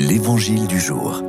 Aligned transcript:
L'Évangile 0.00 0.68
du 0.68 0.78
jour. 0.78 1.24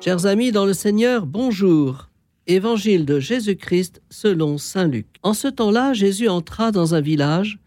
Chers 0.00 0.24
amis 0.26 0.52
dans 0.52 0.64
le 0.64 0.72
Seigneur, 0.72 1.26
bonjour. 1.26 2.08
Évangile 2.46 3.04
de 3.04 3.18
Jésus-Christ 3.18 4.00
selon 4.08 4.56
Saint 4.56 4.86
Luc. 4.86 5.08
En 5.24 5.34
ce 5.34 5.48
temps-là, 5.48 5.94
Jésus 5.94 6.28
entra 6.28 6.70
dans 6.70 6.94
un 6.94 7.00
village. 7.00 7.58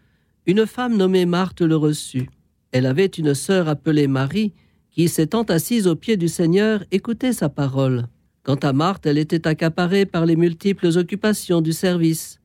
Une 0.46 0.64
femme 0.64 0.96
nommée 0.96 1.26
Marthe 1.26 1.60
le 1.60 1.76
reçut. 1.76 2.30
Elle 2.72 2.86
avait 2.86 3.04
une 3.04 3.34
sœur 3.34 3.68
appelée 3.68 4.06
Marie, 4.06 4.54
qui, 4.90 5.10
s'étant 5.10 5.42
assise 5.42 5.86
aux 5.86 5.96
pieds 5.96 6.16
du 6.16 6.28
Seigneur, 6.28 6.82
écoutait 6.92 7.34
sa 7.34 7.50
parole. 7.50 8.06
Quant 8.42 8.54
à 8.54 8.72
Marthe, 8.72 9.04
elle 9.04 9.18
était 9.18 9.46
accaparée 9.46 10.06
par 10.06 10.24
les 10.24 10.36
multiples 10.36 10.96
occupations 10.96 11.60
du 11.60 11.74
service. 11.74 12.40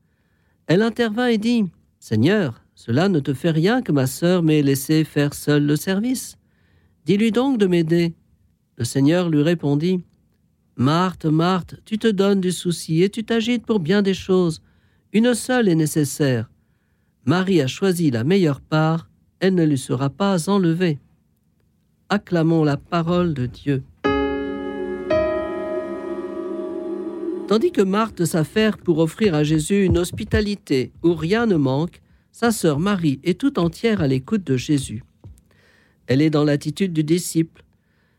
Elle 0.66 0.82
intervint 0.82 1.28
et 1.28 1.38
dit 1.38 1.64
Seigneur, 2.00 2.65
cela 2.76 3.08
ne 3.08 3.20
te 3.20 3.32
fait 3.32 3.50
rien 3.50 3.80
que 3.80 3.90
ma 3.90 4.06
sœur 4.06 4.42
m'ait 4.42 4.60
laissé 4.60 5.02
faire 5.02 5.32
seule 5.32 5.64
le 5.64 5.76
service. 5.76 6.36
Dis-lui 7.06 7.32
donc 7.32 7.56
de 7.56 7.66
m'aider. 7.66 8.14
Le 8.76 8.84
Seigneur 8.84 9.30
lui 9.30 9.42
répondit 9.42 10.04
Marthe, 10.76 11.24
Marthe, 11.24 11.76
tu 11.86 11.98
te 11.98 12.06
donnes 12.06 12.42
du 12.42 12.52
souci 12.52 13.02
et 13.02 13.08
tu 13.08 13.24
t'agites 13.24 13.64
pour 13.64 13.80
bien 13.80 14.02
des 14.02 14.12
choses. 14.12 14.60
Une 15.14 15.32
seule 15.32 15.68
est 15.68 15.74
nécessaire. 15.74 16.50
Marie 17.24 17.62
a 17.62 17.66
choisi 17.66 18.10
la 18.10 18.24
meilleure 18.24 18.60
part, 18.60 19.08
elle 19.40 19.54
ne 19.54 19.64
lui 19.64 19.78
sera 19.78 20.10
pas 20.10 20.50
enlevée. 20.50 20.98
Acclamons 22.10 22.62
la 22.62 22.76
parole 22.76 23.32
de 23.32 23.46
Dieu. 23.46 23.84
Tandis 27.48 27.72
que 27.72 27.80
Marthe 27.80 28.26
s'affaire 28.26 28.76
pour 28.76 28.98
offrir 28.98 29.34
à 29.34 29.44
Jésus 29.44 29.84
une 29.84 29.96
hospitalité 29.96 30.92
où 31.02 31.14
rien 31.14 31.46
ne 31.46 31.56
manque, 31.56 32.02
sa 32.38 32.50
sœur 32.50 32.78
Marie 32.78 33.18
est 33.24 33.40
tout 33.40 33.58
entière 33.58 34.02
à 34.02 34.06
l'écoute 34.06 34.44
de 34.44 34.58
Jésus. 34.58 35.02
Elle 36.06 36.20
est 36.20 36.28
dans 36.28 36.44
l'attitude 36.44 36.92
du 36.92 37.02
disciple. 37.02 37.64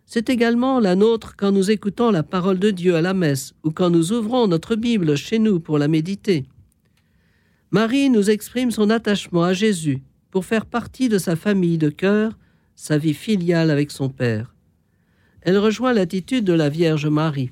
C'est 0.08 0.32
également 0.32 0.80
la 0.80 0.96
nôtre 0.96 1.36
quand 1.38 1.52
nous 1.52 1.70
écoutons 1.70 2.10
la 2.10 2.24
parole 2.24 2.58
de 2.58 2.72
Dieu 2.72 2.96
à 2.96 3.04
la 3.04 3.14
messe 3.14 3.54
ou 3.64 3.70
quand 3.70 3.92
nous 3.92 4.14
ouvrons 4.14 4.48
notre 4.48 4.76
Bible 4.76 5.16
chez 5.18 5.38
nous 5.38 5.60
pour 5.60 5.78
la 5.78 5.88
méditer. 5.88 6.48
Marie 7.70 8.10
nous 8.10 8.32
exprime 8.32 8.72
son 8.72 8.90
attachement 8.90 9.44
à 9.44 9.54
Jésus 9.54 10.02
pour 10.32 10.46
faire 10.46 10.66
partie 10.66 11.10
de 11.10 11.20
sa 11.20 11.36
famille 11.36 11.78
de 11.78 11.90
cœur, 11.90 12.40
sa 12.74 12.98
vie 12.98 13.14
filiale 13.14 13.70
avec 13.70 13.92
son 13.92 14.10
Père. 14.10 14.56
Elle 15.42 15.60
rejoint 15.60 15.94
l'attitude 15.94 16.44
de 16.44 16.54
la 16.54 16.70
Vierge 16.70 17.06
Marie. 17.06 17.52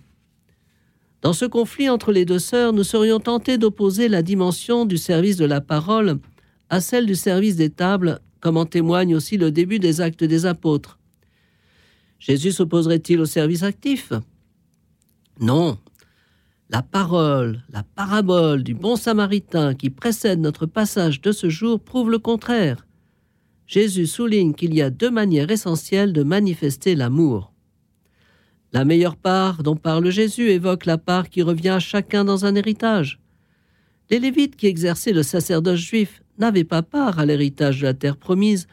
Dans 1.21 1.33
ce 1.33 1.45
conflit 1.45 1.89
entre 1.89 2.11
les 2.11 2.25
deux 2.25 2.39
sœurs, 2.39 2.73
nous 2.73 2.83
serions 2.83 3.19
tentés 3.19 3.59
d'opposer 3.59 4.07
la 4.07 4.23
dimension 4.23 4.85
du 4.85 4.97
service 4.97 5.37
de 5.37 5.45
la 5.45 5.61
parole 5.61 6.17
à 6.69 6.81
celle 6.81 7.05
du 7.05 7.15
service 7.15 7.55
des 7.55 7.69
tables, 7.69 8.19
comme 8.39 8.57
en 8.57 8.65
témoigne 8.65 9.15
aussi 9.15 9.37
le 9.37 9.51
début 9.51 9.79
des 9.79 10.01
actes 10.01 10.23
des 10.23 10.45
apôtres. 10.45 10.99
Jésus 12.19 12.51
s'opposerait-il 12.51 13.19
au 13.19 13.25
service 13.25 13.63
actif? 13.63 14.13
Non. 15.39 15.77
La 16.69 16.81
parole, 16.81 17.63
la 17.69 17.83
parabole 17.83 18.63
du 18.63 18.73
bon 18.73 18.95
samaritain 18.95 19.75
qui 19.75 19.89
précède 19.89 20.39
notre 20.39 20.65
passage 20.65 21.21
de 21.21 21.31
ce 21.31 21.49
jour 21.49 21.79
prouve 21.79 22.09
le 22.09 22.19
contraire. 22.19 22.85
Jésus 23.67 24.07
souligne 24.07 24.53
qu'il 24.53 24.73
y 24.73 24.81
a 24.81 24.89
deux 24.89 25.11
manières 25.11 25.51
essentielles 25.51 26.13
de 26.13 26.23
manifester 26.23 26.95
l'amour. 26.95 27.51
La 28.73 28.85
meilleure 28.85 29.15
part 29.15 29.63
dont 29.63 29.75
parle 29.75 30.09
Jésus 30.09 30.49
évoque 30.49 30.85
la 30.85 30.97
part 30.97 31.29
qui 31.29 31.41
revient 31.41 31.69
à 31.69 31.79
chacun 31.79 32.25
dans 32.25 32.45
un 32.45 32.55
héritage. 32.55 33.19
Les 34.09 34.19
Lévites 34.19 34.55
qui 34.55 34.67
exerçaient 34.67 35.13
le 35.13 35.23
sacerdoce 35.23 35.79
juif 35.79 36.21
n'avaient 36.37 36.63
pas 36.63 36.81
part 36.81 37.19
à 37.19 37.25
l'héritage 37.25 37.81
de 37.81 37.85
la 37.85 37.93
terre 37.93 38.17
promise 38.17 38.67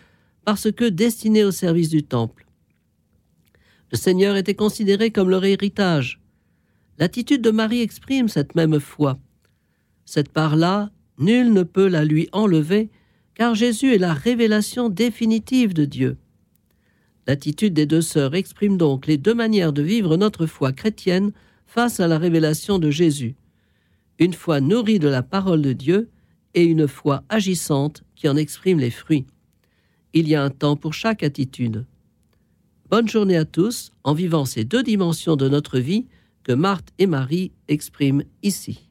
parce 0.44 0.70
que 0.72 0.88
destinés 0.88 1.44
au 1.44 1.50
service 1.50 1.88
du 1.88 2.02
temple. 2.02 2.46
Le 3.92 3.98
Seigneur 3.98 4.36
était 4.36 4.54
considéré 4.54 5.10
comme 5.10 5.30
leur 5.30 5.44
héritage. 5.44 6.20
L'attitude 6.98 7.42
de 7.42 7.50
Marie 7.50 7.82
exprime 7.82 8.28
cette 8.28 8.54
même 8.54 8.80
foi. 8.80 9.18
Cette 10.04 10.30
part-là, 10.30 10.90
nul 11.18 11.52
ne 11.52 11.62
peut 11.62 11.88
la 11.88 12.04
lui 12.04 12.28
enlever, 12.32 12.90
car 13.34 13.54
Jésus 13.54 13.94
est 13.94 13.98
la 13.98 14.14
révélation 14.14 14.88
définitive 14.88 15.74
de 15.74 15.84
Dieu. 15.84 16.16
L'attitude 17.26 17.74
des 17.74 17.86
deux 17.86 18.02
sœurs 18.02 18.34
exprime 18.34 18.76
donc 18.76 19.06
les 19.06 19.16
deux 19.16 19.34
manières 19.34 19.72
de 19.72 19.82
vivre 19.82 20.16
notre 20.16 20.46
foi 20.46 20.72
chrétienne 20.72 21.32
face 21.66 22.00
à 22.00 22.08
la 22.08 22.18
révélation 22.18 22.78
de 22.78 22.90
Jésus. 22.90 23.36
Une 24.18 24.34
foi 24.34 24.60
nourrie 24.60 24.98
de 24.98 25.08
la 25.08 25.22
parole 25.22 25.62
de 25.62 25.72
Dieu 25.72 26.10
et 26.54 26.64
une 26.64 26.88
foi 26.88 27.22
agissante 27.28 28.02
qui 28.14 28.28
en 28.28 28.36
exprime 28.36 28.78
les 28.78 28.90
fruits. 28.90 29.26
Il 30.14 30.28
y 30.28 30.34
a 30.34 30.42
un 30.42 30.50
temps 30.50 30.76
pour 30.76 30.94
chaque 30.94 31.22
attitude. 31.22 31.84
Bonne 32.90 33.08
journée 33.08 33.36
à 33.36 33.44
tous 33.44 33.90
en 34.04 34.14
vivant 34.14 34.44
ces 34.44 34.64
deux 34.64 34.82
dimensions 34.82 35.36
de 35.36 35.48
notre 35.48 35.78
vie 35.78 36.06
que 36.44 36.52
Marthe 36.52 36.92
et 36.98 37.06
Marie 37.06 37.52
expriment 37.68 38.24
ici. 38.42 38.80